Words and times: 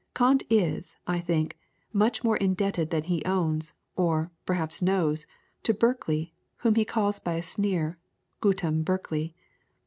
Kant 0.15 0.41
is, 0.49 0.95
I 1.05 1.19
think, 1.19 1.59
much 1.93 2.23
more 2.23 2.35
indebted 2.35 2.89
than 2.89 3.03
he 3.03 3.23
owns, 3.23 3.75
or, 3.95 4.31
perhaps 4.47 4.81
knows, 4.81 5.27
to 5.61 5.75
Berkeley, 5.75 6.33
whom 6.57 6.73
he 6.73 6.85
calls 6.85 7.19
by 7.19 7.33
a 7.35 7.43
sneer, 7.43 7.99
'GUTEM 8.41 8.81
Berkeley'. 8.81 9.35